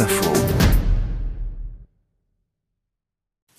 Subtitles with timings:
[0.00, 0.32] Info.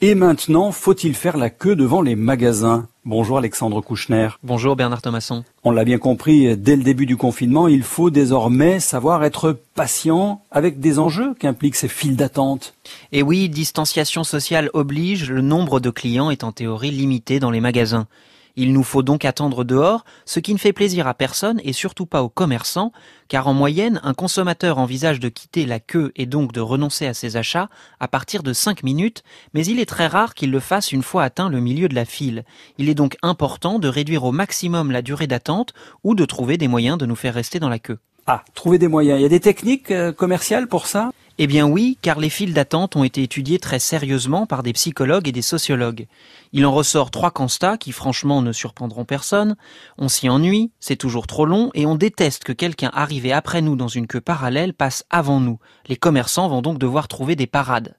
[0.02, 2.88] Et maintenant, faut-il faire la queue devant les magasins?
[3.06, 4.30] Bonjour Alexandre Kouchner.
[4.44, 5.46] Bonjour Bernard Thomasson.
[5.64, 10.42] On l'a bien compris, dès le début du confinement, il faut désormais savoir être patient
[10.52, 12.74] avec des enjeux qu'impliquent ces files d'attente.
[13.14, 17.62] Et oui, distanciation sociale oblige, le nombre de clients est en théorie limité dans les
[17.62, 18.08] magasins.
[18.56, 22.06] Il nous faut donc attendre dehors, ce qui ne fait plaisir à personne et surtout
[22.06, 22.92] pas aux commerçants,
[23.28, 27.14] car en moyenne, un consommateur envisage de quitter la queue et donc de renoncer à
[27.14, 29.24] ses achats à partir de 5 minutes,
[29.54, 32.06] mais il est très rare qu'il le fasse une fois atteint le milieu de la
[32.06, 32.46] file.
[32.78, 36.68] Il est donc important de réduire au maximum la durée d'attente ou de trouver des
[36.68, 38.00] moyens de nous faire rester dans la queue.
[38.28, 39.20] Ah, trouver des moyens.
[39.20, 41.12] Il y a des techniques euh, commerciales pour ça?
[41.38, 45.28] Eh bien oui, car les files d'attente ont été étudiées très sérieusement par des psychologues
[45.28, 46.08] et des sociologues.
[46.54, 49.58] Il en ressort trois constats qui franchement ne surprendront personne.
[49.98, 53.76] On s'y ennuie, c'est toujours trop long, et on déteste que quelqu'un arrivé après nous
[53.76, 55.60] dans une queue parallèle passe avant nous.
[55.88, 57.98] Les commerçants vont donc devoir trouver des parades.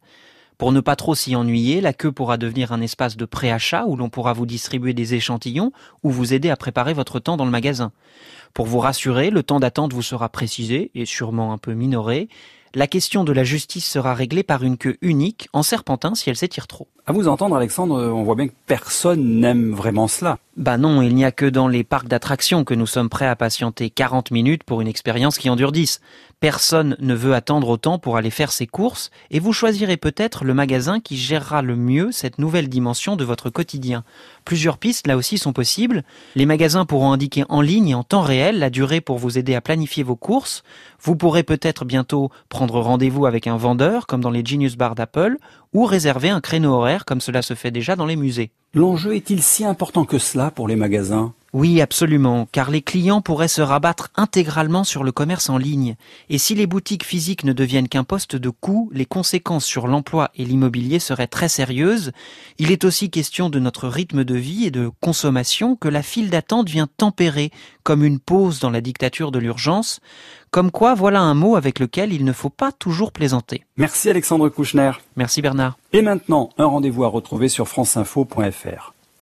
[0.56, 3.96] Pour ne pas trop s'y ennuyer, la queue pourra devenir un espace de préachat où
[3.96, 7.50] l'on pourra vous distribuer des échantillons ou vous aider à préparer votre temps dans le
[7.50, 7.92] magasin.
[8.54, 12.30] Pour vous rassurer, le temps d'attente vous sera précisé et sûrement un peu minoré
[12.76, 16.36] la question de la justice sera réglée par une queue unique en serpentin si elle
[16.36, 16.88] s'étire trop.
[17.06, 20.38] À vous entendre, Alexandre, on voit bien que personne n'aime vraiment cela.
[20.56, 23.36] Bah non, il n'y a que dans les parcs d'attractions que nous sommes prêts à
[23.36, 26.00] patienter 40 minutes pour une expérience qui en dure 10.
[26.40, 30.52] Personne ne veut attendre autant pour aller faire ses courses et vous choisirez peut-être le
[30.52, 34.02] magasin qui gérera le mieux cette nouvelle dimension de votre quotidien.
[34.44, 36.04] Plusieurs pistes là aussi sont possibles.
[36.34, 39.54] Les magasins pourront indiquer en ligne et en temps réel la durée pour vous aider
[39.54, 40.62] à planifier vos courses.
[41.02, 42.30] Vous pourrez peut-être bientôt
[42.66, 45.36] prendre rendez-vous avec un vendeur comme dans les Genius Bar d'Apple
[45.72, 48.50] ou réserver un créneau horaire comme cela se fait déjà dans les musées.
[48.74, 51.32] L'enjeu est-il si important que cela pour les magasins?
[51.52, 55.94] Oui, absolument, car les clients pourraient se rabattre intégralement sur le commerce en ligne.
[56.28, 60.30] Et si les boutiques physiques ne deviennent qu'un poste de coût, les conséquences sur l'emploi
[60.34, 62.12] et l'immobilier seraient très sérieuses.
[62.58, 66.28] Il est aussi question de notre rythme de vie et de consommation que la file
[66.28, 67.50] d'attente vient tempérer,
[67.84, 70.00] comme une pause dans la dictature de l'urgence.
[70.56, 73.66] Comme quoi, voilà un mot avec lequel il ne faut pas toujours plaisanter.
[73.76, 74.92] Merci Alexandre Kouchner.
[75.14, 75.76] Merci Bernard.
[75.92, 78.94] Et maintenant, un rendez-vous à retrouver sur franceinfo.fr.